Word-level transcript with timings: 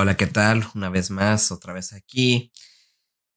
Hola, 0.00 0.16
¿qué 0.16 0.26
tal? 0.26 0.66
Una 0.74 0.88
vez 0.88 1.10
más, 1.10 1.52
otra 1.52 1.74
vez 1.74 1.92
aquí, 1.92 2.52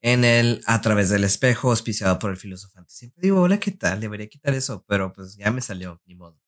en 0.01 0.23
el 0.23 0.61
A 0.65 0.79
través 0.79 1.09
del 1.09 1.25
espejo, 1.25 1.71
auspiciado 1.71 2.19
por 2.19 2.31
el 2.31 2.37
filosofante. 2.37 2.89
Siempre 2.89 3.21
digo, 3.21 3.41
hola, 3.41 3.59
¿qué 3.59 3.71
tal? 3.71 3.99
Debería 3.99 4.29
quitar 4.29 4.53
eso, 4.53 4.85
pero 4.87 5.11
pues 5.11 5.35
ya 5.35 5.51
me 5.51 5.59
salió, 5.59 6.01
ni 6.05 6.15
modo. 6.15 6.39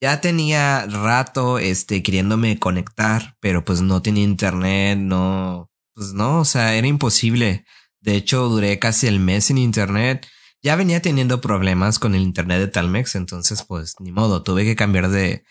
Ya 0.00 0.20
tenía 0.20 0.86
rato, 0.86 1.58
este, 1.58 2.04
queriéndome 2.04 2.60
conectar, 2.60 3.36
pero 3.40 3.64
pues 3.64 3.80
no 3.80 4.00
tenía 4.00 4.22
internet, 4.22 5.00
no, 5.00 5.72
pues 5.92 6.12
no, 6.12 6.38
o 6.38 6.44
sea, 6.44 6.76
era 6.76 6.86
imposible. 6.86 7.64
De 7.98 8.14
hecho, 8.14 8.48
duré 8.48 8.78
casi 8.78 9.08
el 9.08 9.18
mes 9.18 9.46
sin 9.46 9.58
internet. 9.58 10.24
Ya 10.62 10.76
venía 10.76 11.02
teniendo 11.02 11.40
problemas 11.40 11.98
con 11.98 12.14
el 12.14 12.22
internet 12.22 12.60
de 12.60 12.68
Talmex, 12.68 13.16
entonces 13.16 13.64
pues 13.64 13.96
ni 13.98 14.12
modo, 14.12 14.44
tuve 14.44 14.62
que 14.64 14.76
cambiar 14.76 15.08
de, 15.08 15.44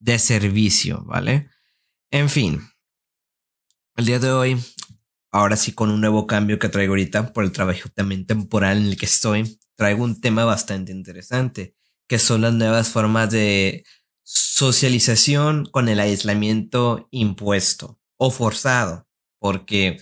de 0.00 0.18
servicio, 0.18 1.02
¿vale? 1.06 1.48
En 2.10 2.28
fin, 2.28 2.68
el 3.98 4.06
día 4.06 4.20
de 4.20 4.30
hoy, 4.30 4.64
ahora 5.32 5.56
sí 5.56 5.72
con 5.72 5.90
un 5.90 6.00
nuevo 6.00 6.28
cambio 6.28 6.60
que 6.60 6.68
traigo 6.68 6.92
ahorita 6.92 7.32
por 7.32 7.42
el 7.42 7.50
trabajo 7.50 7.88
también 7.92 8.26
temporal 8.26 8.78
en 8.78 8.84
el 8.84 8.96
que 8.96 9.06
estoy, 9.06 9.58
traigo 9.74 10.04
un 10.04 10.20
tema 10.20 10.44
bastante 10.44 10.92
interesante, 10.92 11.74
que 12.06 12.20
son 12.20 12.42
las 12.42 12.54
nuevas 12.54 12.90
formas 12.90 13.28
de 13.32 13.84
socialización 14.22 15.66
con 15.66 15.88
el 15.88 15.98
aislamiento 15.98 17.08
impuesto 17.10 17.98
o 18.16 18.30
forzado, 18.30 19.08
porque 19.40 20.00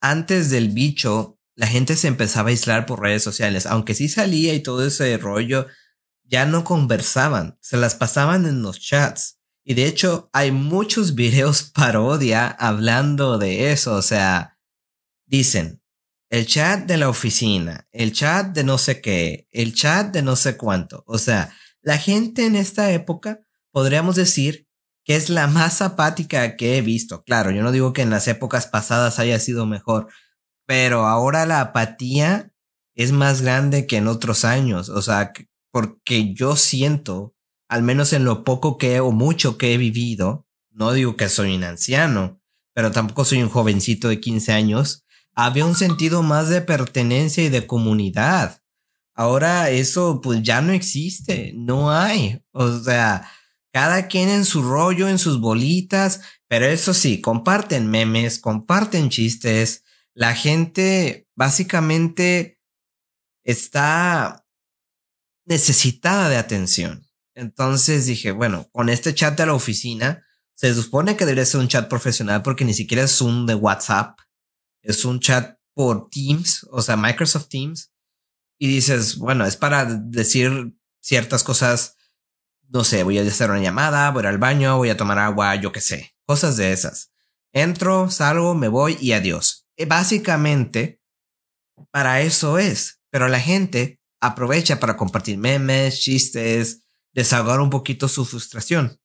antes 0.00 0.48
del 0.48 0.70
bicho 0.70 1.38
la 1.56 1.66
gente 1.66 1.96
se 1.96 2.08
empezaba 2.08 2.48
a 2.48 2.52
aislar 2.52 2.86
por 2.86 3.02
redes 3.02 3.22
sociales, 3.22 3.66
aunque 3.66 3.92
sí 3.92 4.08
salía 4.08 4.54
y 4.54 4.62
todo 4.62 4.86
ese 4.86 5.18
rollo, 5.18 5.66
ya 6.24 6.46
no 6.46 6.64
conversaban, 6.64 7.58
se 7.60 7.76
las 7.76 7.96
pasaban 7.96 8.46
en 8.46 8.62
los 8.62 8.80
chats. 8.80 9.39
Y 9.64 9.74
de 9.74 9.86
hecho, 9.86 10.30
hay 10.32 10.52
muchos 10.52 11.14
videos 11.14 11.62
parodia 11.74 12.48
hablando 12.48 13.38
de 13.38 13.72
eso. 13.72 13.94
O 13.94 14.02
sea, 14.02 14.58
dicen 15.26 15.80
el 16.30 16.46
chat 16.46 16.86
de 16.86 16.96
la 16.96 17.08
oficina, 17.08 17.88
el 17.90 18.12
chat 18.12 18.54
de 18.54 18.62
no 18.62 18.78
sé 18.78 19.00
qué, 19.00 19.48
el 19.50 19.74
chat 19.74 20.12
de 20.12 20.22
no 20.22 20.36
sé 20.36 20.56
cuánto. 20.56 21.02
O 21.06 21.18
sea, 21.18 21.52
la 21.82 21.98
gente 21.98 22.46
en 22.46 22.54
esta 22.56 22.92
época 22.92 23.40
podríamos 23.72 24.14
decir 24.14 24.68
que 25.04 25.16
es 25.16 25.28
la 25.28 25.48
más 25.48 25.82
apática 25.82 26.56
que 26.56 26.78
he 26.78 26.82
visto. 26.82 27.24
Claro, 27.24 27.50
yo 27.50 27.62
no 27.62 27.72
digo 27.72 27.92
que 27.92 28.02
en 28.02 28.10
las 28.10 28.28
épocas 28.28 28.68
pasadas 28.68 29.18
haya 29.18 29.38
sido 29.40 29.66
mejor, 29.66 30.08
pero 30.66 31.06
ahora 31.06 31.46
la 31.46 31.60
apatía 31.60 32.52
es 32.94 33.10
más 33.10 33.42
grande 33.42 33.86
que 33.86 33.96
en 33.96 34.06
otros 34.06 34.44
años. 34.44 34.88
O 34.88 35.02
sea, 35.02 35.32
porque 35.72 36.32
yo 36.32 36.54
siento 36.54 37.34
al 37.70 37.84
menos 37.84 38.12
en 38.12 38.24
lo 38.24 38.42
poco 38.42 38.78
que 38.78 38.98
o 38.98 39.12
mucho 39.12 39.56
que 39.56 39.72
he 39.72 39.76
vivido, 39.76 40.44
no 40.72 40.92
digo 40.92 41.16
que 41.16 41.28
soy 41.28 41.54
un 41.54 41.62
anciano, 41.62 42.42
pero 42.74 42.90
tampoco 42.90 43.24
soy 43.24 43.44
un 43.44 43.48
jovencito 43.48 44.08
de 44.08 44.18
15 44.18 44.52
años, 44.52 45.04
había 45.36 45.64
un 45.64 45.76
sentido 45.76 46.24
más 46.24 46.48
de 46.48 46.62
pertenencia 46.62 47.44
y 47.44 47.48
de 47.48 47.68
comunidad. 47.68 48.60
Ahora 49.14 49.70
eso 49.70 50.20
pues 50.20 50.42
ya 50.42 50.60
no 50.62 50.72
existe, 50.72 51.52
no 51.54 51.92
hay. 51.92 52.42
O 52.50 52.76
sea, 52.80 53.30
cada 53.72 54.08
quien 54.08 54.30
en 54.30 54.44
su 54.44 54.62
rollo, 54.62 55.08
en 55.08 55.20
sus 55.20 55.40
bolitas, 55.40 56.22
pero 56.48 56.66
eso 56.66 56.92
sí, 56.92 57.20
comparten 57.20 57.88
memes, 57.88 58.40
comparten 58.40 59.10
chistes. 59.10 59.84
La 60.12 60.34
gente 60.34 61.28
básicamente 61.36 62.60
está 63.44 64.44
necesitada 65.44 66.28
de 66.28 66.36
atención. 66.36 67.09
Entonces 67.34 68.06
dije, 68.06 68.32
bueno, 68.32 68.68
con 68.72 68.88
este 68.88 69.14
chat 69.14 69.36
de 69.38 69.46
la 69.46 69.54
oficina, 69.54 70.24
se 70.54 70.74
supone 70.74 71.16
que 71.16 71.24
debería 71.24 71.46
ser 71.46 71.60
un 71.60 71.68
chat 71.68 71.88
profesional 71.88 72.42
porque 72.42 72.64
ni 72.64 72.74
siquiera 72.74 73.04
es 73.04 73.20
un 73.20 73.46
de 73.46 73.54
WhatsApp, 73.54 74.18
es 74.82 75.04
un 75.04 75.20
chat 75.20 75.58
por 75.74 76.10
Teams, 76.10 76.66
o 76.70 76.82
sea, 76.82 76.96
Microsoft 76.96 77.48
Teams. 77.48 77.92
Y 78.58 78.68
dices, 78.68 79.16
bueno, 79.16 79.46
es 79.46 79.56
para 79.56 79.86
decir 79.86 80.74
ciertas 81.00 81.42
cosas, 81.42 81.96
no 82.68 82.84
sé, 82.84 83.04
voy 83.04 83.18
a 83.18 83.22
hacer 83.22 83.50
una 83.50 83.60
llamada, 83.60 84.10
voy 84.10 84.26
al 84.26 84.38
baño, 84.38 84.76
voy 84.76 84.90
a 84.90 84.96
tomar 84.96 85.18
agua, 85.18 85.54
yo 85.56 85.72
qué 85.72 85.80
sé, 85.80 86.14
cosas 86.26 86.56
de 86.58 86.72
esas. 86.72 87.10
Entro, 87.52 88.10
salgo, 88.10 88.54
me 88.54 88.68
voy 88.68 88.98
y 89.00 89.12
adiós. 89.12 89.66
Y 89.76 89.86
básicamente, 89.86 91.00
para 91.90 92.20
eso 92.20 92.58
es. 92.58 93.00
Pero 93.10 93.28
la 93.28 93.40
gente 93.40 94.00
aprovecha 94.20 94.78
para 94.78 94.96
compartir 94.96 95.38
memes, 95.38 96.00
chistes, 96.00 96.84
desahogar 97.12 97.60
un 97.60 97.70
poquito 97.70 98.08
su 98.08 98.24
frustración, 98.24 99.00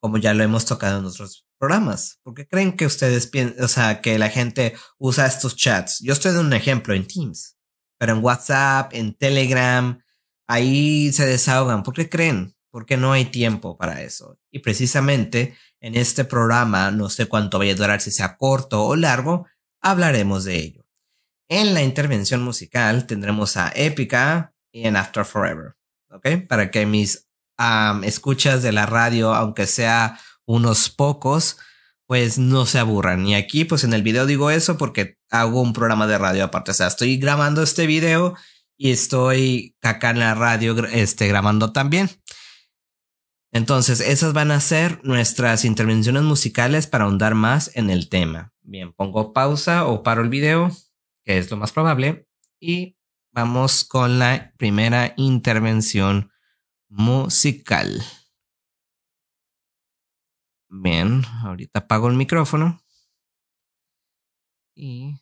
como 0.00 0.18
ya 0.18 0.34
lo 0.34 0.42
hemos 0.42 0.64
tocado 0.64 0.98
en 0.98 1.06
otros 1.06 1.46
programas. 1.58 2.18
porque 2.24 2.48
creen 2.48 2.76
que 2.76 2.86
ustedes 2.86 3.28
piensan, 3.28 3.64
o 3.64 3.68
sea, 3.68 4.00
que 4.00 4.18
la 4.18 4.30
gente 4.30 4.74
usa 4.98 5.26
estos 5.26 5.54
chats? 5.54 6.00
Yo 6.00 6.12
estoy 6.12 6.32
dando 6.32 6.48
un 6.48 6.52
ejemplo 6.54 6.92
en 6.92 7.06
Teams, 7.06 7.56
pero 7.98 8.14
en 8.14 8.24
WhatsApp, 8.24 8.92
en 8.94 9.14
Telegram, 9.14 10.02
ahí 10.48 11.12
se 11.12 11.24
desahogan. 11.24 11.84
¿Por 11.84 11.94
qué 11.94 12.08
creen? 12.08 12.56
Porque 12.70 12.96
no 12.96 13.12
hay 13.12 13.26
tiempo 13.26 13.76
para 13.76 14.02
eso. 14.02 14.38
Y 14.50 14.58
precisamente 14.58 15.56
en 15.80 15.94
este 15.94 16.24
programa, 16.24 16.90
no 16.90 17.08
sé 17.08 17.26
cuánto 17.26 17.58
vaya 17.58 17.72
a 17.72 17.76
durar, 17.76 18.00
si 18.00 18.10
sea 18.10 18.36
corto 18.36 18.84
o 18.84 18.96
largo, 18.96 19.46
hablaremos 19.80 20.44
de 20.44 20.56
ello. 20.56 20.86
En 21.48 21.74
la 21.74 21.82
intervención 21.82 22.42
musical 22.42 23.06
tendremos 23.06 23.56
a 23.56 23.72
Épica 23.74 24.54
y 24.72 24.86
en 24.86 24.96
After 24.96 25.24
Forever, 25.24 25.74
¿ok? 26.10 26.46
Para 26.48 26.70
que 26.70 26.86
mis 26.86 27.28
escuchas 28.04 28.62
de 28.62 28.72
la 28.72 28.86
radio, 28.86 29.34
aunque 29.34 29.66
sea 29.66 30.18
unos 30.44 30.90
pocos, 30.90 31.58
pues 32.06 32.38
no 32.38 32.66
se 32.66 32.78
aburran. 32.78 33.26
Y 33.26 33.34
aquí, 33.34 33.64
pues 33.64 33.84
en 33.84 33.94
el 33.94 34.02
video 34.02 34.26
digo 34.26 34.50
eso 34.50 34.76
porque 34.76 35.18
hago 35.30 35.62
un 35.62 35.72
programa 35.72 36.06
de 36.06 36.18
radio 36.18 36.44
aparte. 36.44 36.72
O 36.72 36.74
sea, 36.74 36.88
estoy 36.88 37.16
grabando 37.16 37.62
este 37.62 37.86
video 37.86 38.34
y 38.76 38.90
estoy 38.90 39.76
acá 39.80 40.10
en 40.10 40.18
la 40.18 40.34
radio 40.34 40.76
este, 40.86 41.28
grabando 41.28 41.72
también. 41.72 42.10
Entonces, 43.52 44.00
esas 44.00 44.32
van 44.32 44.50
a 44.50 44.60
ser 44.60 45.00
nuestras 45.04 45.64
intervenciones 45.64 46.22
musicales 46.22 46.86
para 46.86 47.04
ahondar 47.04 47.34
más 47.34 47.70
en 47.76 47.90
el 47.90 48.08
tema. 48.08 48.52
Bien, 48.62 48.92
pongo 48.92 49.32
pausa 49.34 49.86
o 49.86 50.02
paro 50.02 50.22
el 50.22 50.30
video, 50.30 50.70
que 51.24 51.38
es 51.38 51.50
lo 51.50 51.58
más 51.58 51.70
probable, 51.70 52.26
y 52.58 52.96
vamos 53.30 53.84
con 53.84 54.18
la 54.18 54.52
primera 54.56 55.12
intervención 55.16 56.31
musical. 56.92 58.02
Bien, 60.68 61.22
ahorita 61.42 61.80
apago 61.80 62.08
el 62.08 62.16
micrófono. 62.16 62.82
Y... 64.74 65.18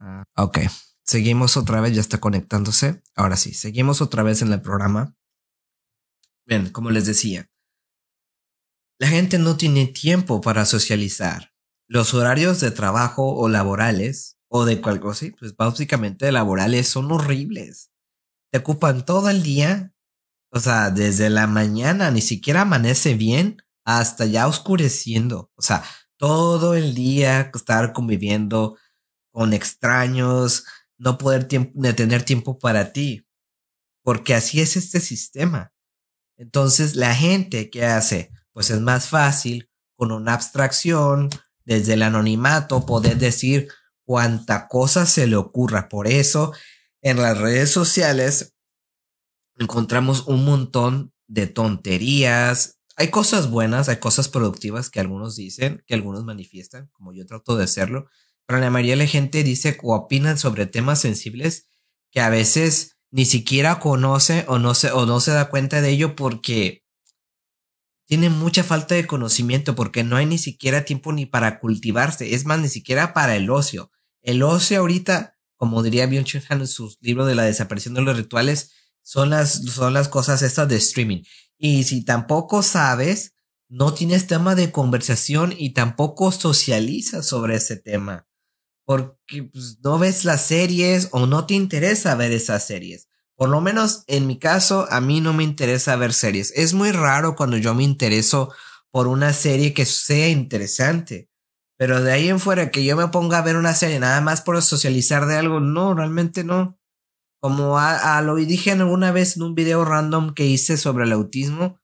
Ah, 0.00 0.24
ok, 0.36 0.58
seguimos 1.04 1.56
otra 1.56 1.80
vez, 1.80 1.94
ya 1.94 2.00
está 2.00 2.18
conectándose. 2.18 3.02
Ahora 3.16 3.36
sí, 3.36 3.52
seguimos 3.52 4.00
otra 4.00 4.22
vez 4.22 4.42
en 4.42 4.52
el 4.52 4.62
programa. 4.62 5.16
Bien, 6.46 6.70
como 6.70 6.90
les 6.90 7.06
decía, 7.06 7.50
la 9.00 9.08
gente 9.08 9.38
no 9.38 9.56
tiene 9.56 9.86
tiempo 9.86 10.40
para 10.40 10.64
socializar. 10.66 11.52
Los 11.88 12.14
horarios 12.14 12.60
de 12.60 12.70
trabajo 12.70 13.34
o 13.34 13.48
laborales, 13.48 14.38
o 14.48 14.64
de 14.64 14.80
cualquier 14.80 15.02
cosa, 15.02 15.26
pues 15.38 15.56
básicamente 15.56 16.30
laborales 16.30 16.88
son 16.88 17.10
horribles 17.10 17.90
te 18.50 18.58
ocupan 18.58 19.04
todo 19.04 19.30
el 19.30 19.42
día, 19.42 19.92
o 20.50 20.60
sea, 20.60 20.90
desde 20.90 21.30
la 21.30 21.46
mañana, 21.46 22.10
ni 22.10 22.20
siquiera 22.20 22.62
amanece 22.62 23.14
bien, 23.14 23.58
hasta 23.84 24.26
ya 24.26 24.46
oscureciendo, 24.46 25.50
o 25.54 25.62
sea, 25.62 25.82
todo 26.16 26.74
el 26.74 26.94
día 26.94 27.50
estar 27.54 27.92
conviviendo 27.92 28.76
con 29.30 29.52
extraños, 29.52 30.64
no 30.96 31.16
poder 31.16 31.46
tener 31.46 32.22
tiempo 32.24 32.58
para 32.58 32.92
ti, 32.92 33.26
porque 34.02 34.34
así 34.34 34.60
es 34.60 34.76
este 34.76 35.00
sistema. 35.00 35.72
Entonces, 36.36 36.96
la 36.96 37.14
gente 37.14 37.70
que 37.70 37.84
hace, 37.84 38.32
pues 38.52 38.70
es 38.70 38.80
más 38.80 39.08
fácil 39.08 39.70
con 39.96 40.12
una 40.12 40.34
abstracción, 40.34 41.30
desde 41.64 41.92
el 41.94 42.02
anonimato, 42.02 42.86
poder 42.86 43.18
decir 43.18 43.68
cuánta 44.04 44.68
cosa 44.68 45.04
se 45.04 45.26
le 45.26 45.36
ocurra. 45.36 45.90
Por 45.90 46.06
eso 46.08 46.52
en 47.02 47.18
las 47.18 47.38
redes 47.38 47.70
sociales 47.70 48.54
encontramos 49.56 50.26
un 50.26 50.44
montón 50.44 51.12
de 51.26 51.46
tonterías. 51.46 52.78
Hay 52.96 53.08
cosas 53.08 53.50
buenas, 53.50 53.88
hay 53.88 53.96
cosas 53.96 54.28
productivas 54.28 54.90
que 54.90 55.00
algunos 55.00 55.36
dicen, 55.36 55.82
que 55.86 55.94
algunos 55.94 56.24
manifiestan, 56.24 56.88
como 56.92 57.12
yo 57.12 57.26
trato 57.26 57.56
de 57.56 57.64
hacerlo, 57.64 58.08
pero 58.46 58.60
la 58.60 58.70
mayoría 58.70 58.94
de 58.94 59.04
la 59.04 59.06
gente 59.06 59.44
dice 59.44 59.78
o 59.82 59.94
opinan 59.94 60.38
sobre 60.38 60.66
temas 60.66 61.00
sensibles 61.00 61.68
que 62.10 62.20
a 62.20 62.30
veces 62.30 62.96
ni 63.10 63.24
siquiera 63.24 63.78
conoce 63.78 64.44
o 64.48 64.58
no 64.58 64.74
se, 64.74 64.90
o 64.90 65.06
no 65.06 65.20
se 65.20 65.32
da 65.32 65.50
cuenta 65.50 65.80
de 65.80 65.90
ello 65.90 66.16
porque 66.16 66.82
tiene 68.06 68.30
mucha 68.30 68.64
falta 68.64 68.94
de 68.94 69.06
conocimiento, 69.06 69.74
porque 69.74 70.02
no 70.02 70.16
hay 70.16 70.24
ni 70.24 70.38
siquiera 70.38 70.86
tiempo 70.86 71.12
ni 71.12 71.26
para 71.26 71.60
cultivarse, 71.60 72.34
es 72.34 72.46
más, 72.46 72.58
ni 72.58 72.68
siquiera 72.68 73.12
para 73.12 73.36
el 73.36 73.50
ocio. 73.50 73.90
El 74.22 74.42
ocio 74.42 74.80
ahorita 74.80 75.37
como 75.58 75.82
diría 75.82 76.06
Byung-Chul 76.06 76.44
Han 76.48 76.60
en 76.60 76.66
su 76.68 76.96
libro 77.00 77.26
de 77.26 77.34
la 77.34 77.42
desaparición 77.42 77.92
de 77.92 78.00
los 78.00 78.16
rituales, 78.16 78.70
son 79.02 79.30
las, 79.30 79.64
son 79.64 79.92
las 79.92 80.08
cosas 80.08 80.40
estas 80.40 80.68
de 80.68 80.76
streaming. 80.76 81.22
Y 81.58 81.84
si 81.84 82.04
tampoco 82.04 82.62
sabes, 82.62 83.34
no 83.68 83.92
tienes 83.92 84.26
tema 84.26 84.54
de 84.54 84.70
conversación 84.70 85.52
y 85.56 85.74
tampoco 85.74 86.32
socializas 86.32 87.26
sobre 87.26 87.56
ese 87.56 87.76
tema. 87.76 88.26
Porque 88.84 89.42
pues, 89.52 89.78
no 89.82 89.98
ves 89.98 90.24
las 90.24 90.42
series 90.42 91.08
o 91.10 91.26
no 91.26 91.44
te 91.44 91.54
interesa 91.54 92.14
ver 92.14 92.32
esas 92.32 92.66
series. 92.66 93.08
Por 93.34 93.48
lo 93.48 93.60
menos 93.60 94.04
en 94.06 94.26
mi 94.26 94.38
caso, 94.38 94.86
a 94.90 95.00
mí 95.00 95.20
no 95.20 95.32
me 95.32 95.44
interesa 95.44 95.96
ver 95.96 96.12
series. 96.12 96.52
Es 96.56 96.72
muy 96.72 96.92
raro 96.92 97.34
cuando 97.34 97.56
yo 97.56 97.74
me 97.74 97.84
intereso 97.84 98.52
por 98.90 99.08
una 99.08 99.32
serie 99.32 99.74
que 99.74 99.84
sea 99.84 100.28
interesante. 100.28 101.27
Pero 101.78 102.02
de 102.02 102.12
ahí 102.12 102.28
en 102.28 102.40
fuera 102.40 102.70
que 102.70 102.84
yo 102.84 102.96
me 102.96 103.08
ponga 103.08 103.38
a 103.38 103.42
ver 103.42 103.56
una 103.56 103.72
serie 103.72 104.00
nada 104.00 104.20
más 104.20 104.42
por 104.42 104.60
socializar 104.60 105.26
de 105.26 105.36
algo, 105.36 105.60
no, 105.60 105.94
realmente 105.94 106.42
no. 106.42 106.76
Como 107.40 107.78
a, 107.78 108.20
lo 108.20 108.34
dije 108.34 108.72
alguna 108.72 109.12
vez 109.12 109.36
en 109.36 109.44
un 109.44 109.54
video 109.54 109.84
random 109.84 110.34
que 110.34 110.44
hice 110.44 110.76
sobre 110.76 111.04
el 111.04 111.12
autismo, 111.12 111.80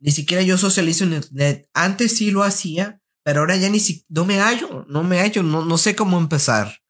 ni 0.00 0.10
siquiera 0.10 0.42
yo 0.42 0.58
socializo 0.58 1.04
en 1.04 1.12
internet. 1.12 1.70
Antes 1.74 2.16
sí 2.16 2.32
lo 2.32 2.42
hacía, 2.42 3.00
pero 3.22 3.40
ahora 3.40 3.54
ya 3.56 3.70
ni 3.70 3.78
si 3.78 4.04
no 4.08 4.24
me 4.24 4.40
hallo, 4.40 4.84
no 4.88 5.04
me 5.04 5.20
hallo, 5.20 5.44
no, 5.44 5.64
no 5.64 5.78
sé 5.78 5.94
cómo 5.94 6.18
empezar. 6.18 6.80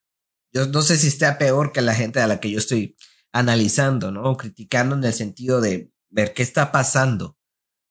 Yo 0.50 0.66
no 0.66 0.80
sé 0.80 0.96
si 0.96 1.08
está 1.08 1.36
peor 1.36 1.72
que 1.72 1.82
la 1.82 1.94
gente 1.94 2.20
a 2.20 2.26
la 2.26 2.40
que 2.40 2.50
yo 2.50 2.58
estoy 2.58 2.96
analizando, 3.32 4.10
¿no? 4.10 4.22
O 4.22 4.36
criticando 4.38 4.96
en 4.96 5.04
el 5.04 5.12
sentido 5.12 5.60
de 5.60 5.92
ver 6.08 6.32
qué 6.32 6.42
está 6.42 6.72
pasando. 6.72 7.36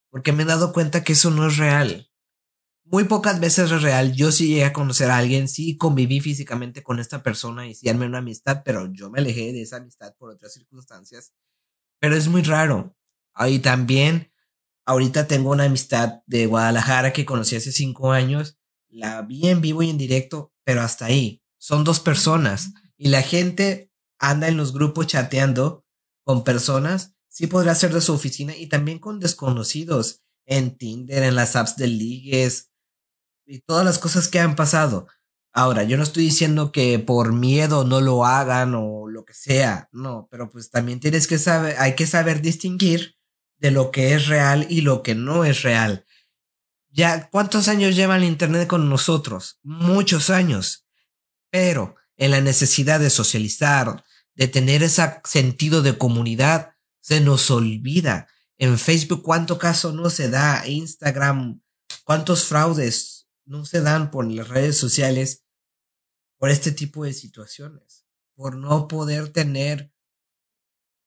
Porque 0.10 0.32
me 0.32 0.42
he 0.42 0.48
dado 0.48 0.74
cuenta 0.74 1.04
que 1.04 1.14
eso 1.14 1.30
no 1.30 1.46
es 1.46 1.58
real. 1.58 2.10
Muy 2.88 3.06
pocas 3.06 3.40
veces 3.40 3.72
es 3.72 3.82
real. 3.82 4.14
Yo 4.14 4.32
sí 4.32 4.48
llegué 4.48 4.66
a 4.66 4.74
conocer 4.74 5.10
a 5.10 5.18
alguien, 5.18 5.48
sí 5.48 5.76
conviví 5.76 6.20
físicamente 6.22 6.84
con 6.84 7.00
esta 7.00 7.24
persona 7.24 7.68
y 7.68 7.74
sí 7.74 7.90
armé 7.90 8.06
una 8.06 8.20
amistad, 8.20 8.62
pero 8.64 8.92
yo 8.94 9.10
me 9.10 9.20
alejé 9.20 9.54
de 9.54 9.64
esa 9.64 9.78
amistad 9.78 10.14
por 10.20 10.30
otras 10.30 10.54
circunstancias. 10.54 11.34
Pero 12.00 12.16
es 12.16 12.28
muy 12.28 12.44
raro. 12.44 12.96
Ahí 13.34 13.58
también, 13.58 14.32
ahorita 14.86 15.26
tengo 15.28 15.50
una 15.50 15.64
amistad 15.64 16.22
de 16.28 16.46
Guadalajara 16.46 17.12
que 17.12 17.26
conocí 17.26 17.56
hace 17.56 17.72
cinco 17.72 18.12
años. 18.12 18.60
La 18.88 19.24
vi 19.24 19.48
en 19.48 19.62
vivo 19.62 19.82
y 19.82 19.90
en 19.90 19.98
directo, 19.98 20.54
pero 20.64 20.82
hasta 20.82 21.06
ahí. 21.06 21.42
Son 21.58 21.84
dos 21.84 22.00
personas. 22.00 22.72
Y 22.98 23.10
la 23.10 23.24
gente 23.24 23.92
anda 24.20 24.48
en 24.48 24.58
los 24.58 24.74
grupos 24.74 25.08
chateando 25.08 25.86
con 26.24 26.44
personas, 26.44 27.16
sí 27.30 27.48
podrá 27.48 27.74
ser 27.76 27.94
de 27.94 28.02
su 28.02 28.14
oficina 28.14 28.56
y 28.56 28.68
también 28.68 29.00
con 29.00 29.20
desconocidos 29.20 30.24
en 30.46 30.78
Tinder, 30.78 31.24
en 31.24 31.36
las 31.36 31.56
apps 31.56 31.76
de 31.76 31.88
ligues 31.88 32.72
y 33.46 33.60
todas 33.60 33.86
las 33.86 34.00
cosas 34.00 34.28
que 34.28 34.40
han 34.40 34.56
pasado. 34.56 35.08
Ahora, 35.54 35.84
yo 35.84 35.96
no 35.96 36.04
estoy 36.04 36.26
diciendo 36.26 36.72
que 36.72 37.00
por 37.00 37.32
miedo 37.32 37.86
no 37.86 38.02
lo 38.02 38.26
hagan 38.26 38.76
o 38.76 39.08
lo 39.08 39.24
que 39.24 39.34
sea, 39.34 39.88
no, 39.94 40.28
pero 40.30 40.50
pues 40.50 40.70
también 40.70 41.00
tienes 41.00 41.28
que 41.28 41.38
saber, 41.38 41.76
hay 41.80 41.96
que 41.96 42.08
saber 42.08 42.42
distinguir 42.42 43.16
de 43.58 43.72
lo 43.72 43.90
que 43.90 44.14
es 44.14 44.28
real 44.28 44.68
y 44.70 44.82
lo 44.82 45.02
que 45.02 45.16
no 45.16 45.46
es 45.46 45.62
real. 45.62 46.06
Ya, 46.90 47.30
¿cuántos 47.30 47.68
años 47.70 47.96
lleva 47.96 48.18
el 48.18 48.26
Internet 48.26 48.68
con 48.68 48.90
nosotros? 48.90 49.60
Muchos 49.64 50.30
años. 50.30 50.86
Pero 51.50 51.96
en 52.18 52.32
la 52.32 52.42
necesidad 52.42 53.00
de 53.00 53.10
socializar, 53.10 54.04
de 54.34 54.48
tener 54.50 54.84
ese 54.84 55.22
sentido 55.24 55.82
de 55.82 55.98
comunidad, 55.98 56.72
se 57.00 57.22
nos 57.22 57.50
olvida. 57.50 58.28
En 58.58 58.78
Facebook, 58.78 59.24
¿cuánto 59.24 59.58
caso 59.58 59.94
no 59.94 60.10
se 60.10 60.30
da? 60.30 60.68
Instagram, 60.68 61.62
¿cuántos 62.04 62.46
fraudes 62.46 63.15
no 63.46 63.66
se 63.66 63.82
dan 63.82 64.12
por 64.12 64.30
las 64.30 64.48
redes 64.48 64.78
sociales 64.78 65.46
por 66.38 66.50
este 66.50 66.72
tipo 66.72 67.06
de 67.06 67.14
situaciones? 67.14 68.06
Por 68.36 68.58
no 68.58 68.88
poder 68.88 69.30
tener 69.30 69.94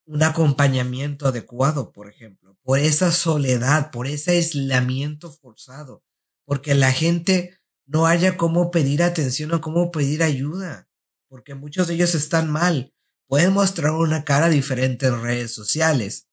un 0.07 0.23
acompañamiento 0.23 1.29
adecuado, 1.29 1.93
por 1.93 2.09
ejemplo, 2.09 2.57
por 2.63 2.79
esa 2.79 3.13
soledad, 3.13 3.91
por 3.91 4.07
ese 4.07 4.33
aislamiento 4.33 5.31
forzado, 5.31 6.03
porque 6.47 6.75
la 6.75 6.93
gente 6.93 7.59
no 7.87 8.07
haya 8.07 8.37
cómo 8.37 8.71
pedir 8.71 9.03
atención 9.03 9.53
o 9.53 9.61
cómo 9.61 9.91
pedir 9.91 10.23
ayuda 10.23 10.89
porque 11.29 11.55
muchos 11.55 11.87
de 11.87 11.95
ellos 11.95 12.15
están 12.15 12.51
mal. 12.51 12.95
Pueden 13.27 13.53
mostrar 13.53 13.93
una 13.93 14.25
cara 14.25 14.49
diferente 14.49 15.07
en 15.07 15.23
redes 15.23 15.53
sociales, 15.53 16.29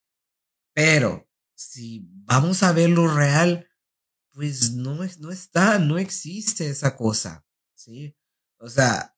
pero 0.74 1.30
si 1.54 2.08
vamos 2.10 2.63
a 2.63 2.72
ver 2.72 2.90
lo 2.90 3.13
real, 3.13 3.68
pues 4.36 4.74
no, 4.74 5.00
no 5.20 5.32
está, 5.32 5.80
no 5.80 5.98
existe 5.98 6.70
esa 6.70 6.98
cosa, 6.98 7.46
¿sí? 7.74 8.18
O 8.60 8.68
sea, 8.68 9.16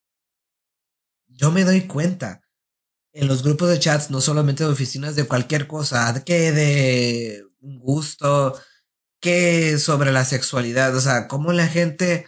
yo 1.26 1.52
me 1.52 1.64
doy 1.64 1.88
cuenta 1.88 2.44
en 3.14 3.28
los 3.28 3.42
grupos 3.42 3.70
de 3.70 3.80
chats, 3.80 4.12
no 4.12 4.22
solamente 4.22 4.64
de 4.64 4.70
oficinas, 4.70 5.16
de 5.16 5.28
cualquier 5.28 5.66
cosa, 5.66 6.24
que 6.24 6.52
de 6.52 7.44
un 7.62 7.80
gusto, 7.80 8.62
que 9.20 9.80
sobre 9.80 10.12
la 10.12 10.24
sexualidad, 10.24 10.96
o 10.96 11.02
sea, 11.02 11.28
cómo 11.28 11.52
la 11.52 11.68
gente 11.68 12.28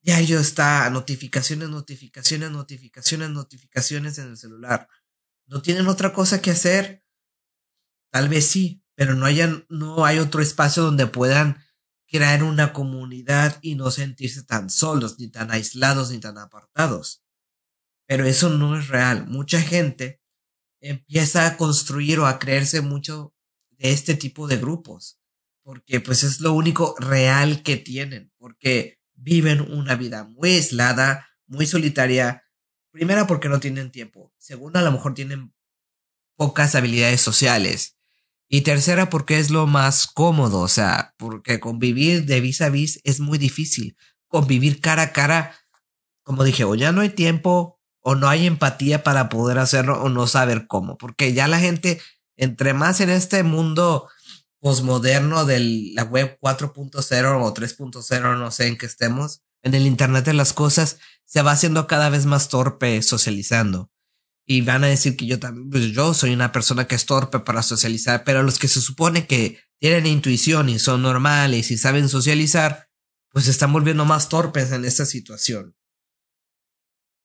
ya 0.00 0.20
yo 0.20 0.38
está, 0.38 0.88
notificaciones, 0.90 1.68
notificaciones, 1.68 2.52
notificaciones, 2.52 3.30
notificaciones 3.30 4.18
en 4.18 4.28
el 4.28 4.36
celular. 4.36 4.88
¿No 5.46 5.62
tienen 5.62 5.88
otra 5.88 6.12
cosa 6.12 6.40
que 6.40 6.52
hacer? 6.52 7.04
Tal 8.12 8.28
vez 8.28 8.46
sí, 8.46 8.84
pero 8.94 9.16
no, 9.16 9.26
hayan, 9.26 9.66
no 9.68 10.04
hay 10.04 10.20
otro 10.20 10.40
espacio 10.40 10.84
donde 10.84 11.08
puedan 11.08 11.58
crear 12.08 12.42
una 12.42 12.72
comunidad 12.72 13.58
y 13.60 13.74
no 13.74 13.90
sentirse 13.90 14.42
tan 14.42 14.70
solos, 14.70 15.18
ni 15.18 15.28
tan 15.28 15.50
aislados, 15.50 16.10
ni 16.10 16.18
tan 16.18 16.38
apartados. 16.38 17.22
Pero 18.06 18.24
eso 18.24 18.48
no 18.48 18.78
es 18.78 18.88
real. 18.88 19.26
Mucha 19.26 19.60
gente 19.60 20.20
empieza 20.80 21.46
a 21.46 21.56
construir 21.56 22.18
o 22.20 22.26
a 22.26 22.38
creerse 22.38 22.80
mucho 22.80 23.34
de 23.70 23.92
este 23.92 24.14
tipo 24.14 24.48
de 24.48 24.56
grupos, 24.56 25.20
porque 25.62 26.00
pues 26.00 26.22
es 26.22 26.40
lo 26.40 26.54
único 26.54 26.94
real 26.98 27.62
que 27.62 27.76
tienen, 27.76 28.32
porque 28.38 28.98
viven 29.14 29.60
una 29.60 29.94
vida 29.94 30.24
muy 30.24 30.50
aislada, 30.52 31.28
muy 31.46 31.66
solitaria. 31.66 32.44
Primera 32.90 33.26
porque 33.26 33.50
no 33.50 33.60
tienen 33.60 33.90
tiempo. 33.90 34.32
Segunda, 34.38 34.80
a 34.80 34.82
lo 34.82 34.92
mejor 34.92 35.12
tienen 35.12 35.54
pocas 36.36 36.74
habilidades 36.74 37.20
sociales. 37.20 37.97
Y 38.48 38.62
tercera 38.62 39.10
porque 39.10 39.38
es 39.38 39.50
lo 39.50 39.66
más 39.66 40.06
cómodo, 40.06 40.60
o 40.60 40.68
sea, 40.68 41.14
porque 41.18 41.60
convivir 41.60 42.24
de 42.24 42.40
vis 42.40 42.62
a 42.62 42.70
vis 42.70 43.00
es 43.04 43.20
muy 43.20 43.36
difícil. 43.36 43.96
Convivir 44.26 44.80
cara 44.80 45.02
a 45.02 45.12
cara, 45.12 45.54
como 46.22 46.44
dije, 46.44 46.64
o 46.64 46.74
ya 46.74 46.90
no 46.92 47.02
hay 47.02 47.10
tiempo, 47.10 47.78
o 48.00 48.14
no 48.14 48.28
hay 48.28 48.46
empatía 48.46 49.02
para 49.02 49.28
poder 49.28 49.58
hacerlo, 49.58 50.02
o 50.02 50.08
no 50.08 50.26
saber 50.26 50.66
cómo. 50.66 50.96
Porque 50.96 51.34
ya 51.34 51.46
la 51.46 51.58
gente, 51.58 52.00
entre 52.36 52.72
más 52.72 53.00
en 53.00 53.10
este 53.10 53.42
mundo 53.42 54.08
posmoderno 54.60 55.44
de 55.44 55.60
la 55.94 56.04
web 56.04 56.38
4.0 56.40 57.42
o 57.42 57.54
3.0, 57.54 58.38
no 58.38 58.50
sé 58.50 58.66
en 58.66 58.78
qué 58.78 58.86
estemos, 58.86 59.42
en 59.62 59.74
el 59.74 59.86
Internet 59.86 60.24
de 60.24 60.32
las 60.32 60.52
cosas, 60.52 60.98
se 61.24 61.42
va 61.42 61.52
haciendo 61.52 61.86
cada 61.86 62.08
vez 62.08 62.26
más 62.26 62.48
torpe 62.48 63.02
socializando. 63.02 63.90
Y 64.50 64.62
van 64.62 64.82
a 64.82 64.86
decir 64.86 65.14
que 65.14 65.26
yo 65.26 65.38
también, 65.38 65.68
pues 65.68 65.92
yo 65.92 66.14
soy 66.14 66.32
una 66.32 66.52
persona 66.52 66.86
que 66.86 66.94
es 66.94 67.04
torpe 67.04 67.38
para 67.40 67.62
socializar, 67.62 68.24
pero 68.24 68.42
los 68.42 68.58
que 68.58 68.66
se 68.66 68.80
supone 68.80 69.26
que 69.26 69.60
tienen 69.78 70.06
intuición 70.06 70.70
y 70.70 70.78
son 70.78 71.02
normales 71.02 71.70
y 71.70 71.76
saben 71.76 72.08
socializar, 72.08 72.88
pues 73.28 73.44
se 73.44 73.50
están 73.50 73.74
volviendo 73.74 74.06
más 74.06 74.30
torpes 74.30 74.72
en 74.72 74.86
esta 74.86 75.04
situación. 75.04 75.76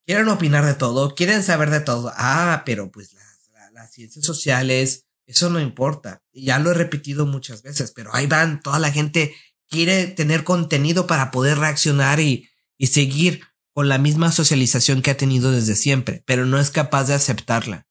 Quieren 0.06 0.27
opinar 0.27 0.65
de 0.65 0.74
todo, 0.74 1.15
quieren 1.15 1.44
saber 1.44 1.70
de 1.70 1.80
todo. 1.80 2.12
Ah, 2.13 2.63
pero 2.65 2.92
pues 2.92 3.13
las, 3.13 3.72
las 3.72 3.94
ciencias 3.94 4.25
sociales, 4.25 5.06
eso 5.25 5.50
no 5.50 5.62
importa. 5.62 6.22
Ya 6.34 6.60
lo 6.60 6.72
he 6.72 6.74
repetido 6.74 7.25
muchas 7.25 7.63
veces, 7.63 7.94
pero 7.96 8.13
ahí 8.13 8.27
van, 8.27 8.60
toda 8.60 8.80
la 8.80 8.92
gente 8.92 9.34
quiere 9.70 10.08
tener 10.08 10.44
contenido 10.44 11.08
para 11.08 11.32
poder 11.32 11.58
reaccionar 11.58 12.20
y, 12.20 12.50
y 12.77 12.88
seguir 12.88 13.44
con 13.74 13.89
la 13.89 13.98
misma 13.98 14.32
socialización 14.32 15.01
que 15.01 15.12
ha 15.12 15.18
tenido 15.18 15.51
desde 15.51 15.75
siempre, 15.75 16.24
pero 16.25 16.46
no 16.46 16.60
es 16.60 16.70
capaz 16.70 17.06
de 17.06 17.15
aceptarla. 17.15 17.88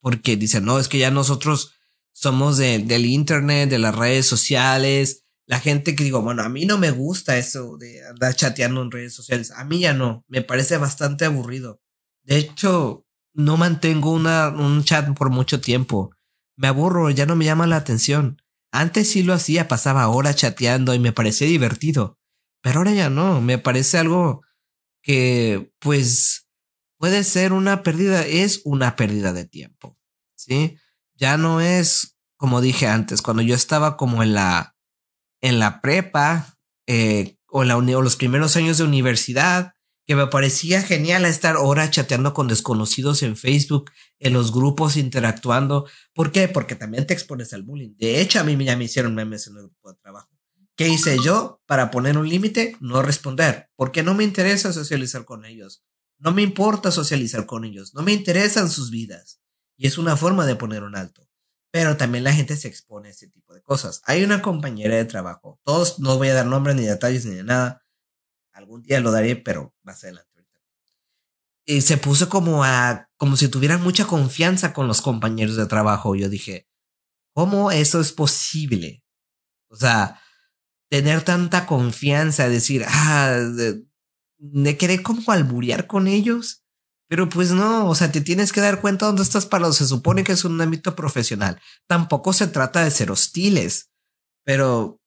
Porque 0.00 0.36
dice, 0.36 0.60
no, 0.60 0.78
es 0.78 0.88
que 0.88 0.98
ya 0.98 1.10
nosotros 1.10 1.74
somos 2.12 2.58
de, 2.58 2.80
del 2.80 3.06
Internet, 3.06 3.70
de 3.70 3.78
las 3.78 3.94
redes 3.94 4.26
sociales, 4.26 5.24
la 5.46 5.60
gente 5.60 5.94
que 5.94 6.04
digo, 6.04 6.22
bueno, 6.22 6.42
a 6.42 6.48
mí 6.48 6.66
no 6.66 6.78
me 6.78 6.90
gusta 6.90 7.38
eso 7.38 7.76
de 7.76 8.04
andar 8.06 8.34
chateando 8.34 8.82
en 8.82 8.90
redes 8.90 9.14
sociales, 9.14 9.50
a 9.52 9.64
mí 9.64 9.80
ya 9.80 9.92
no, 9.92 10.24
me 10.28 10.42
parece 10.42 10.76
bastante 10.76 11.24
aburrido. 11.24 11.80
De 12.22 12.36
hecho, 12.36 13.06
no 13.34 13.56
mantengo 13.56 14.12
una, 14.12 14.48
un 14.48 14.84
chat 14.84 15.16
por 15.16 15.30
mucho 15.30 15.60
tiempo. 15.60 16.10
Me 16.56 16.68
aburro, 16.68 17.10
ya 17.10 17.26
no 17.26 17.36
me 17.36 17.44
llama 17.44 17.66
la 17.66 17.76
atención. 17.76 18.40
Antes 18.70 19.10
sí 19.10 19.22
lo 19.22 19.34
hacía, 19.34 19.68
pasaba 19.68 20.08
horas 20.08 20.36
chateando 20.36 20.94
y 20.94 20.98
me 20.98 21.12
parecía 21.12 21.46
divertido. 21.46 22.18
Pero 22.62 22.78
ahora 22.78 22.92
ya 22.92 23.10
no, 23.10 23.40
me 23.40 23.58
parece 23.58 23.98
algo 23.98 24.42
que, 25.02 25.72
pues, 25.78 26.48
puede 26.98 27.24
ser 27.24 27.52
una 27.52 27.82
pérdida, 27.82 28.26
es 28.26 28.62
una 28.64 28.96
pérdida 28.96 29.32
de 29.32 29.44
tiempo. 29.44 29.98
¿Sí? 30.34 30.78
Ya 31.14 31.36
no 31.36 31.60
es, 31.60 32.16
como 32.36 32.60
dije 32.60 32.86
antes, 32.86 33.22
cuando 33.22 33.42
yo 33.42 33.54
estaba 33.54 33.96
como 33.96 34.22
en 34.22 34.34
la, 34.34 34.76
en 35.40 35.58
la 35.58 35.80
prepa, 35.80 36.58
eh, 36.86 37.36
o, 37.46 37.64
la, 37.64 37.76
o 37.76 37.82
los 38.02 38.16
primeros 38.16 38.56
años 38.56 38.78
de 38.78 38.84
universidad, 38.84 39.74
que 40.06 40.16
me 40.16 40.26
parecía 40.26 40.82
genial 40.82 41.24
estar 41.24 41.56
ahora 41.56 41.90
chateando 41.90 42.34
con 42.34 42.48
desconocidos 42.48 43.22
en 43.22 43.36
Facebook, 43.36 43.90
en 44.18 44.32
los 44.32 44.52
grupos 44.52 44.96
interactuando. 44.96 45.88
¿Por 46.12 46.32
qué? 46.32 46.48
Porque 46.48 46.74
también 46.74 47.06
te 47.06 47.14
expones 47.14 47.52
al 47.52 47.62
bullying. 47.62 47.94
De 47.98 48.20
hecho, 48.20 48.40
a 48.40 48.44
mí 48.44 48.56
ya 48.64 48.76
me 48.76 48.84
hicieron 48.84 49.14
memes 49.14 49.46
en 49.46 49.56
el 49.56 49.62
grupo 49.62 49.92
de 49.92 49.98
trabajo. 50.00 50.28
¿Qué 50.76 50.88
hice 50.88 51.18
yo 51.22 51.60
para 51.66 51.90
poner 51.90 52.16
un 52.16 52.28
límite? 52.28 52.76
No 52.80 53.02
responder, 53.02 53.70
porque 53.76 54.02
no 54.02 54.14
me 54.14 54.24
interesa 54.24 54.72
socializar 54.72 55.24
con 55.24 55.44
ellos. 55.44 55.84
No 56.18 56.32
me 56.32 56.42
importa 56.42 56.90
socializar 56.90 57.46
con 57.46 57.64
ellos. 57.64 57.94
No 57.94 58.02
me 58.02 58.12
interesan 58.12 58.70
sus 58.70 58.90
vidas. 58.90 59.40
Y 59.76 59.86
es 59.86 59.98
una 59.98 60.16
forma 60.16 60.46
de 60.46 60.56
poner 60.56 60.82
un 60.82 60.96
alto. 60.96 61.28
Pero 61.70 61.96
también 61.96 62.24
la 62.24 62.32
gente 62.32 62.56
se 62.56 62.68
expone 62.68 63.08
a 63.08 63.12
ese 63.12 63.28
tipo 63.28 63.54
de 63.54 63.62
cosas. 63.62 64.02
Hay 64.04 64.22
una 64.22 64.40
compañera 64.40 64.96
de 64.96 65.04
trabajo. 65.04 65.60
Todos, 65.64 65.98
no 65.98 66.16
voy 66.18 66.28
a 66.28 66.34
dar 66.34 66.46
nombres 66.46 66.76
ni 66.76 66.84
detalles 66.84 67.24
ni 67.26 67.34
de 67.34 67.44
nada. 67.44 67.84
Algún 68.52 68.82
día 68.82 69.00
lo 69.00 69.10
daré, 69.10 69.36
pero 69.36 69.74
más 69.82 70.04
adelante. 70.04 70.32
Y 71.64 71.82
se 71.82 71.96
puso 71.96 72.28
como 72.28 72.64
a, 72.64 73.08
como 73.16 73.36
si 73.36 73.48
tuviera 73.48 73.78
mucha 73.78 74.06
confianza 74.06 74.72
con 74.72 74.88
los 74.88 75.00
compañeros 75.00 75.56
de 75.56 75.66
trabajo. 75.66 76.16
Yo 76.16 76.28
dije, 76.28 76.68
¿cómo 77.34 77.70
eso 77.70 78.00
es 78.00 78.12
posible? 78.12 79.04
O 79.68 79.76
sea, 79.76 80.20
tener 80.92 81.22
tanta 81.22 81.64
confianza, 81.64 82.50
decir, 82.50 82.84
ah, 82.86 83.30
de, 83.30 84.76
querer 84.76 85.00
como 85.00 85.32
alburear 85.32 85.86
con 85.86 86.06
ellos. 86.06 86.64
Pero 87.08 87.30
pues 87.30 87.50
no, 87.52 87.88
o 87.88 87.94
sea, 87.94 88.12
te 88.12 88.20
tienes 88.20 88.52
que 88.52 88.60
dar 88.60 88.82
cuenta 88.82 89.06
dónde 89.06 89.22
estás 89.22 89.46
parado. 89.46 89.72
Se 89.72 89.86
supone 89.86 90.22
que 90.22 90.32
es 90.32 90.44
un 90.44 90.60
ámbito 90.60 90.94
profesional. 90.94 91.58
Tampoco 91.86 92.34
se 92.34 92.46
trata 92.46 92.84
de 92.84 92.90
ser 92.90 93.10
hostiles, 93.10 93.88
pero 94.44 95.00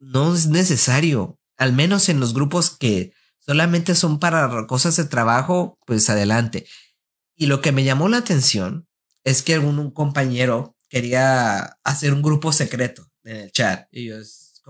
no 0.00 0.34
es 0.34 0.48
necesario. 0.48 1.38
Al 1.56 1.72
menos 1.72 2.08
en 2.08 2.18
los 2.18 2.34
grupos 2.34 2.76
que 2.76 3.12
solamente 3.38 3.94
son 3.94 4.18
para 4.18 4.66
cosas 4.66 4.96
de 4.96 5.04
trabajo, 5.04 5.78
pues 5.86 6.10
adelante. 6.10 6.66
Y 7.36 7.46
lo 7.46 7.60
que 7.60 7.70
me 7.70 7.84
llamó 7.84 8.08
la 8.08 8.16
atención 8.16 8.88
es 9.22 9.44
que 9.44 9.60
un, 9.60 9.92
compañero 9.92 10.76
quería 10.88 11.78
hacer 11.84 12.12
un 12.12 12.22
grupo 12.22 12.52
secreto 12.52 13.06
en 13.22 13.36
el 13.36 13.52
chat. 13.52 13.86
Y 13.92 14.06
yo, 14.06 14.16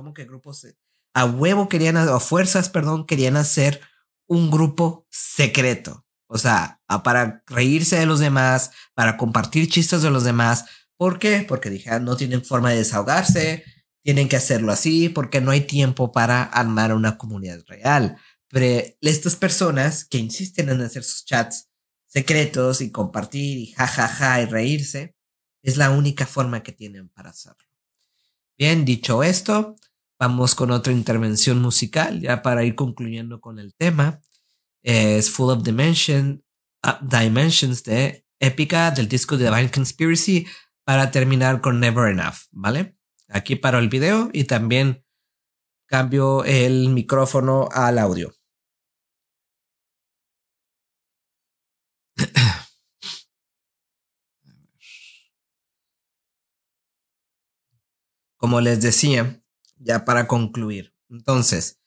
como 0.00 0.14
que 0.14 0.24
grupos 0.24 0.66
a 1.12 1.26
huevo 1.26 1.68
querían, 1.68 1.98
a 1.98 2.20
fuerzas, 2.20 2.70
perdón, 2.70 3.04
querían 3.04 3.36
hacer 3.36 3.82
un 4.26 4.50
grupo 4.50 5.06
secreto. 5.10 6.06
O 6.26 6.38
sea, 6.38 6.80
para 7.04 7.44
reírse 7.46 7.98
de 7.98 8.06
los 8.06 8.18
demás, 8.18 8.70
para 8.94 9.18
compartir 9.18 9.68
chistes 9.68 10.00
de 10.00 10.10
los 10.10 10.24
demás. 10.24 10.64
¿Por 10.96 11.18
qué? 11.18 11.44
Porque 11.46 11.68
dije, 11.68 11.90
ah, 11.90 12.00
no 12.00 12.16
tienen 12.16 12.42
forma 12.42 12.70
de 12.70 12.78
desahogarse, 12.78 13.64
tienen 14.02 14.26
que 14.26 14.36
hacerlo 14.36 14.72
así, 14.72 15.10
porque 15.10 15.42
no 15.42 15.50
hay 15.50 15.62
tiempo 15.62 16.12
para 16.12 16.44
armar 16.44 16.94
una 16.94 17.18
comunidad 17.18 17.62
real. 17.66 18.16
Pero 18.48 18.86
estas 19.02 19.36
personas 19.36 20.06
que 20.06 20.16
insisten 20.16 20.70
en 20.70 20.80
hacer 20.80 21.04
sus 21.04 21.26
chats 21.26 21.68
secretos 22.06 22.80
y 22.80 22.90
compartir 22.90 23.58
y 23.58 23.72
jajaja 23.72 24.40
y 24.40 24.46
reírse, 24.46 25.14
es 25.62 25.76
la 25.76 25.90
única 25.90 26.24
forma 26.24 26.62
que 26.62 26.72
tienen 26.72 27.10
para 27.10 27.30
hacerlo. 27.30 27.66
Bien, 28.60 28.84
dicho 28.84 29.22
esto, 29.22 29.74
vamos 30.20 30.54
con 30.54 30.70
otra 30.70 30.92
intervención 30.92 31.60
musical 31.62 32.20
ya 32.20 32.42
para 32.42 32.62
ir 32.62 32.74
concluyendo 32.74 33.40
con 33.40 33.58
el 33.58 33.74
tema. 33.74 34.20
Es 34.82 35.30
Full 35.30 35.50
of 35.50 35.62
Dimension, 35.64 36.44
uh, 36.84 36.90
Dimensions 37.00 37.82
de 37.84 38.26
Épica 38.38 38.90
del 38.90 39.08
disco 39.08 39.38
de 39.38 39.46
Divine 39.46 39.70
Conspiracy 39.70 40.46
para 40.84 41.10
terminar 41.10 41.62
con 41.62 41.80
Never 41.80 42.10
Enough, 42.10 42.36
¿vale? 42.50 42.96
Aquí 43.28 43.56
paro 43.56 43.78
el 43.78 43.88
video 43.88 44.28
y 44.32 44.44
también 44.44 45.04
cambio 45.86 46.44
el 46.44 46.90
micrófono 46.90 47.68
al 47.72 47.98
audio. 47.98 48.34
Como 58.36 58.60
les 58.60 58.80
decía, 58.82 59.39
ya 59.80 60.04
para 60.04 60.26
concluir. 60.26 60.94
Entonces, 61.08 61.80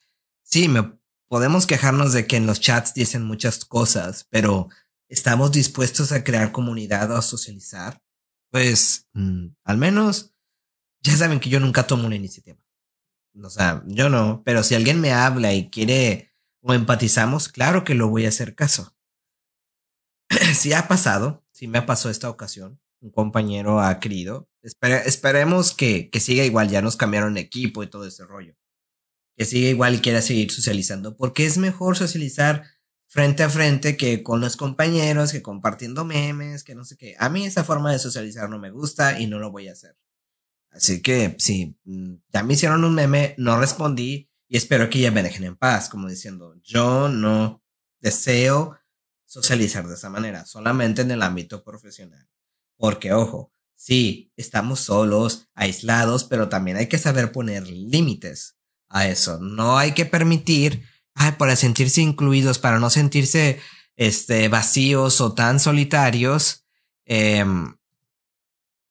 sí, 0.44 0.68
me, 0.68 0.98
podemos 1.28 1.66
quejarnos 1.66 2.14
de 2.14 2.28
que 2.28 2.36
en 2.36 2.46
los 2.46 2.60
chats 2.60 2.94
dicen 2.94 3.24
muchas 3.24 3.64
cosas, 3.66 4.28
pero 4.30 4.68
¿estamos 5.08 5.52
dispuestos 5.52 6.12
a 6.12 6.24
crear 6.24 6.52
comunidad 6.52 7.12
o 7.12 7.18
a 7.18 7.22
socializar? 7.22 8.02
Pues, 8.52 9.08
mm, 9.14 9.48
al 9.64 9.78
menos, 9.78 10.34
ya 11.02 11.16
saben 11.16 11.40
que 11.40 11.50
yo 11.50 11.60
nunca 11.60 11.88
tomo 11.88 12.08
una 12.08 12.16
iniciativa. 12.16 12.60
O 13.42 13.50
sea, 13.50 13.84
yo 13.88 14.10
no, 14.10 14.44
pero 14.44 14.64
si 14.64 14.76
alguien 14.76 15.02
me 15.02 15.12
habla 15.12 15.54
y 15.54 15.70
quiere 15.70 16.32
o 16.62 16.74
empatizamos, 16.74 17.50
claro 17.50 17.84
que 17.84 17.96
lo 17.96 18.10
voy 18.10 18.26
a 18.26 18.30
hacer 18.30 18.56
caso. 18.56 18.96
si 20.54 20.74
ha 20.74 20.88
pasado, 20.88 21.44
si 21.52 21.68
me 21.68 21.80
ha 21.80 21.86
pasado 21.86 22.12
esta 22.12 22.30
ocasión, 22.30 22.80
un 23.04 23.12
compañero 23.12 23.82
ha 23.82 24.00
querido. 24.00 24.50
esperemos 24.62 25.76
que, 25.76 26.10
que 26.10 26.20
siga 26.20 26.46
igual, 26.46 26.70
ya 26.70 26.82
nos 26.82 26.96
cambiaron 26.96 27.38
equipo 27.38 27.84
y 27.84 27.90
todo 27.90 28.08
ese 28.08 28.26
rollo. 28.26 28.56
Que 29.36 29.46
siga 29.46 29.70
igual 29.70 29.96
y 29.96 30.00
quiera 30.00 30.22
seguir 30.22 30.52
socializando, 30.52 31.18
porque 31.18 31.46
es 31.46 31.58
mejor 31.58 31.98
socializar 31.98 32.64
frente 33.08 33.44
a 33.44 33.50
frente 33.50 33.98
que 33.98 34.24
con 34.24 34.40
los 34.42 34.56
compañeros, 34.56 35.34
que 35.34 35.42
compartiendo 35.42 36.06
memes, 36.06 36.64
que 36.64 36.76
no 36.76 36.86
sé 36.86 36.98
qué. 36.98 37.16
A 37.20 37.30
mí 37.30 37.46
esa 37.46 37.64
forma 37.64 37.92
de 37.92 38.00
socializar 38.00 38.50
no 38.50 38.58
me 38.58 38.72
gusta 38.72 39.20
y 39.20 39.28
no 39.28 39.38
lo 39.38 39.52
voy 39.52 39.68
a 39.68 39.74
hacer. 39.74 39.98
Así 40.72 41.02
que 41.02 41.36
sí, 41.40 41.78
mm, 41.84 42.16
ya 42.34 42.44
me 42.44 42.54
hicieron 42.54 42.84
un 42.84 42.96
meme, 42.96 43.36
no 43.38 43.60
respondí 43.60 44.30
y 44.48 44.58
espero 44.58 44.90
que 44.90 45.00
ya 45.00 45.12
me 45.12 45.24
dejen 45.24 45.44
en 45.44 45.58
paz, 45.58 45.90
como 45.90 46.08
diciendo, 46.08 46.56
yo 46.64 47.10
no 47.10 47.62
deseo 48.00 48.80
socializar 49.26 49.88
de 49.88 49.96
esa 49.96 50.10
manera, 50.10 50.46
solamente 50.46 51.02
en 51.02 51.12
el 51.12 51.22
ámbito 51.22 51.64
profesional. 51.64 52.28
Porque, 52.78 53.14
ojo, 53.14 53.52
sí, 53.76 54.32
estamos 54.38 54.80
solos, 54.82 55.48
aislados, 55.54 56.24
pero 56.24 56.50
también 56.50 56.78
hay 56.78 56.88
que 56.88 56.98
saber 56.98 57.32
poner 57.32 57.68
límites 57.68 58.58
a 58.90 59.08
eso. 59.08 59.40
No 59.40 59.78
hay 59.78 59.94
que 59.94 60.06
permitir, 60.06 60.84
ay, 61.16 61.34
para 61.34 61.56
sentirse 61.56 62.02
incluidos, 62.02 62.60
para 62.60 62.80
no 62.80 62.90
sentirse 62.90 63.60
este, 63.96 64.48
vacíos 64.48 65.22
o 65.22 65.34
tan 65.34 65.60
solitarios, 65.60 66.66
em, 67.06 67.76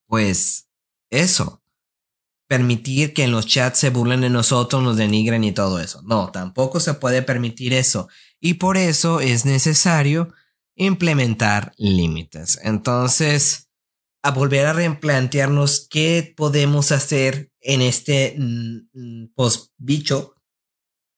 pues 0.06 0.68
eso. 1.10 1.62
Permitir 2.48 3.14
que 3.14 3.24
en 3.24 3.30
los 3.30 3.46
chats 3.46 3.78
se 3.78 3.90
burlen 3.90 4.20
de 4.20 4.28
nosotros, 4.28 4.82
nos 4.82 4.96
denigren 4.98 5.42
y 5.44 5.52
todo 5.52 5.80
eso. 5.80 6.02
No, 6.02 6.30
tampoco 6.30 6.80
se 6.80 6.94
puede 6.94 7.22
permitir 7.22 7.72
eso. 7.72 8.08
Y 8.40 8.54
por 8.54 8.76
eso 8.76 9.20
es 9.20 9.46
necesario 9.46 10.34
implementar 10.74 11.72
límites. 11.78 12.58
Entonces, 12.62 13.70
a 14.22 14.30
volver 14.30 14.66
a 14.66 14.72
replantearnos 14.72 15.88
qué 15.90 16.32
podemos 16.36 16.92
hacer 16.92 17.50
en 17.60 17.82
este 17.82 18.36
mm, 18.38 18.88
mm, 18.92 19.34
post 19.34 19.72
bicho 19.78 20.36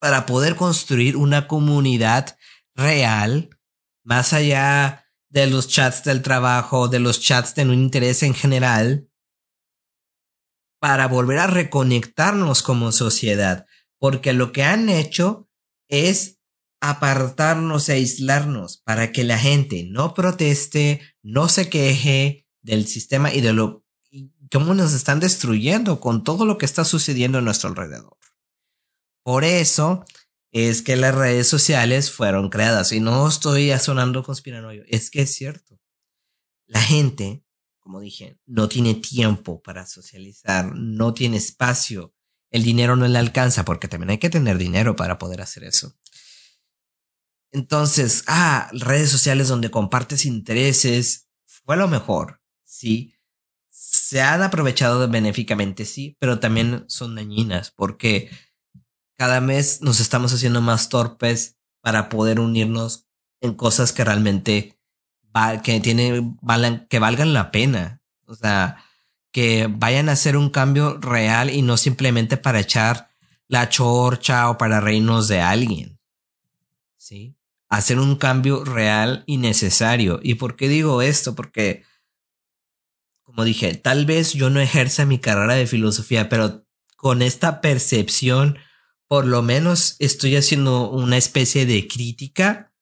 para 0.01 0.27
poder 0.27 0.57
construir 0.57 1.17
una 1.17 1.47
comunidad 1.47 2.37
real 2.75 3.51
más 4.05 4.33
allá 4.33 5.07
de 5.29 5.47
los 5.47 5.69
chats 5.69 6.05
del 6.05 6.23
trabajo, 6.23 6.89
de 6.89 7.01
los 7.01 7.21
chats 7.21 7.55
de 7.55 7.63
un 7.63 7.75
interés 7.75 8.23
en 8.23 8.35
general, 8.35 9.09
para 10.81 11.09
volver 11.09 11.39
a 11.39 11.47
reconectarnos 11.47 12.63
como 12.63 12.93
sociedad, 12.93 13.67
porque 13.99 14.33
lo 14.33 14.53
que 14.53 14.63
han 14.63 14.89
hecho 14.89 15.49
es 15.89 16.39
apartarnos 16.81 17.89
e 17.89 17.95
aislarnos 17.95 18.83
para 18.85 19.11
que 19.11 19.25
la 19.25 19.39
gente 19.39 19.87
no 19.89 20.13
proteste, 20.13 21.01
no 21.23 21.49
se 21.49 21.71
queje, 21.71 22.44
del 22.65 22.89
sistema 22.89 23.33
y 23.33 23.41
de 23.41 23.53
lo 23.53 23.85
cómo 24.51 24.75
nos 24.75 24.93
están 24.93 25.21
destruyendo 25.21 26.01
con 26.01 26.25
todo 26.25 26.47
lo 26.47 26.59
que 26.59 26.67
está 26.67 26.85
sucediendo 26.85 27.39
a 27.39 27.41
nuestro 27.41 27.69
alrededor. 27.69 28.17
Por 29.23 29.45
eso 29.45 30.05
es 30.53 30.83
que 30.83 30.97
las 30.97 31.15
redes 31.15 31.49
sociales 31.49 32.11
fueron 32.11 32.49
creadas 32.51 32.93
y 32.93 33.01
no 33.01 33.27
estoy 33.29 33.77
sonando 33.79 34.23
conspiranoio, 34.23 34.85
es 34.89 35.11
que 35.11 35.23
es 35.23 35.35
cierto. 35.35 35.81
La 36.67 36.81
gente, 36.81 37.45
como 37.81 38.01
dije, 38.01 38.39
no 38.47 38.69
tiene 38.69 38.95
tiempo 38.95 39.61
para 39.61 39.87
socializar, 39.87 40.73
no 40.75 41.13
tiene 41.13 41.37
espacio, 41.37 42.15
el 42.51 42.63
dinero 42.63 42.97
no 42.97 43.09
le 43.09 43.19
alcanza 43.19 43.65
porque 43.65 43.89
también 43.89 44.11
hay 44.11 44.19
que 44.19 44.31
tener 44.31 44.57
dinero 44.57 44.95
para 44.95 45.19
poder 45.19 45.41
hacer 45.41 45.65
eso. 45.65 45.97
Entonces, 47.51 48.25
ah, 48.29 48.71
redes 48.73 49.11
sociales 49.11 49.49
donde 49.49 49.71
compartes 49.71 50.25
intereses 50.25 51.29
fue 51.47 51.77
lo 51.77 51.89
mejor 51.89 52.44
sí, 52.75 53.15
se 53.71 54.21
han 54.21 54.43
aprovechado 54.43 55.09
benéficamente, 55.09 55.85
sí, 55.85 56.17
pero 56.19 56.41
también 56.41 56.85
son 56.89 57.15
dañinas 57.15 57.71
porque 57.71 58.31
cada 59.17 59.41
vez 59.41 59.81
nos 59.83 60.01
estamos 60.01 60.33
haciendo 60.33 60.61
más 60.61 60.89
torpes 60.89 61.57
para 61.81 62.09
poder 62.09 62.41
unirnos 62.41 63.07
en 63.41 63.55
cosas 63.55 63.93
que 63.93 64.05
realmente 64.05 64.79
que 65.63 65.81
tienen, 65.81 66.39
que 66.89 66.99
valgan 66.99 67.33
la 67.33 67.51
pena. 67.51 68.01
O 68.27 68.35
sea, 68.35 68.77
que 69.33 69.69
vayan 69.69 70.09
a 70.09 70.13
hacer 70.13 70.37
un 70.37 70.51
cambio 70.51 70.99
real 70.99 71.51
y 71.51 71.63
no 71.63 71.77
simplemente 71.77 72.37
para 72.37 72.61
echar 72.61 73.11
la 73.49 73.69
chorcha 73.69 74.49
o 74.49 74.57
para 74.57 74.81
reírnos 74.81 75.29
de 75.29 75.41
alguien. 75.41 75.99
¿Sí? 76.97 77.37
Hacer 77.69 77.99
un 77.99 78.17
cambio 78.17 78.65
real 78.65 79.25
y 79.27 79.37
necesario. 79.37 80.21
¿Y 80.23 80.37
por 80.37 80.57
qué 80.57 80.69
digo 80.69 81.03
esto? 81.03 81.35
Porque 81.35 81.83
como 83.35 83.47
dije, 83.47 83.75
tal 83.75 84.07
vez 84.07 84.33
yo 84.33 84.49
no 84.49 84.61
ejerza 84.61 85.07
mi 85.07 85.19
carrera 85.19 85.55
de 85.55 85.67
filosofía, 85.67 86.29
pero 86.29 86.65
con 86.97 87.21
esta 87.21 87.61
percepción, 87.61 88.59
por 89.09 89.27
lo 89.27 89.43
menos 89.43 89.97
estoy 89.99 90.37
haciendo 90.37 90.89
una 90.89 91.17
especie 91.17 91.67
de 91.67 91.89
crítica 91.89 92.73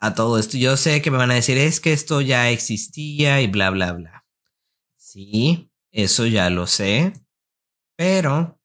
a 0.00 0.16
todo 0.16 0.40
esto. 0.40 0.56
Yo 0.56 0.76
sé 0.76 1.00
que 1.00 1.12
me 1.12 1.16
van 1.16 1.30
a 1.30 1.34
decir, 1.34 1.58
es 1.58 1.78
que 1.78 1.92
esto 1.92 2.20
ya 2.20 2.50
existía 2.50 3.40
y 3.40 3.46
bla, 3.46 3.70
bla, 3.70 3.92
bla. 3.92 4.26
Sí, 4.96 5.70
eso 5.92 6.26
ya 6.26 6.50
lo 6.50 6.66
sé, 6.66 7.12
pero 7.94 8.60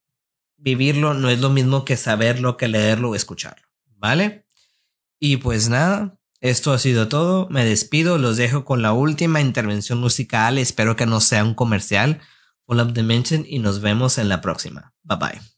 vivirlo 0.55 1.13
no 1.13 1.29
es 1.29 1.39
lo 1.39 1.51
mismo 1.51 1.85
que 1.85 1.95
saberlo, 1.95 2.57
que 2.57 2.69
leerlo 2.69 3.11
o 3.11 3.15
escucharlo, 3.15 3.67
¿vale? 3.97 4.47
Y 5.19 5.37
pues 5.37 5.69
nada, 5.69 6.16
esto 6.41 6.71
ha 6.73 6.79
sido 6.79 7.07
todo. 7.07 7.47
Me 7.49 7.65
despido, 7.65 8.17
los 8.17 8.37
dejo 8.37 8.65
con 8.65 8.81
la 8.81 8.93
última 8.93 9.41
intervención 9.41 9.99
musical. 9.99 10.57
Espero 10.57 10.95
que 10.95 11.05
no 11.05 11.19
sea 11.21 11.43
un 11.43 11.53
comercial. 11.53 12.21
Full 12.65 12.79
Up 12.79 12.93
Dimension 12.93 13.45
y 13.47 13.59
nos 13.59 13.81
vemos 13.81 14.17
en 14.17 14.29
la 14.29 14.41
próxima. 14.41 14.93
Bye 15.03 15.17
bye. 15.17 15.56